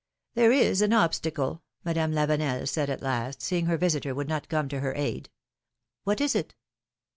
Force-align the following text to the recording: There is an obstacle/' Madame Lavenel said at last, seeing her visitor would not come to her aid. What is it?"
There 0.33 0.51
is 0.51 0.81
an 0.81 0.93
obstacle/' 0.93 1.61
Madame 1.85 2.11
Lavenel 2.11 2.67
said 2.67 2.89
at 2.89 3.03
last, 3.03 3.39
seeing 3.43 3.67
her 3.67 3.77
visitor 3.77 4.15
would 4.15 4.27
not 4.27 4.49
come 4.49 4.67
to 4.69 4.79
her 4.79 4.95
aid. 4.95 5.29
What 6.05 6.19
is 6.19 6.33
it?" 6.33 6.55